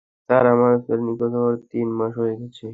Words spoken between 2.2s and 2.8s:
হয়ে গেছে।